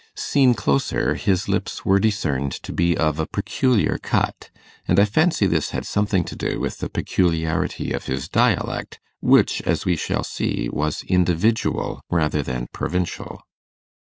Seen 0.15 0.55
closer, 0.55 1.13
his 1.13 1.47
lips 1.47 1.85
were 1.85 1.99
discerned 1.99 2.51
to 2.63 2.73
be 2.73 2.97
of 2.97 3.19
a 3.19 3.27
peculiar 3.27 3.99
cut, 4.01 4.49
and 4.87 4.99
I 4.99 5.05
fancy 5.05 5.45
this 5.45 5.69
had 5.77 5.85
something 5.85 6.23
to 6.23 6.35
do 6.35 6.59
with 6.59 6.79
the 6.79 6.89
peculiarity 6.89 7.91
of 7.91 8.05
his 8.07 8.27
dialect, 8.27 8.99
which, 9.19 9.61
as 9.61 9.85
we 9.85 9.95
shall 9.95 10.23
see, 10.23 10.69
was 10.73 11.03
individual 11.03 12.01
rather 12.09 12.41
than 12.41 12.65
provincial. 12.73 13.43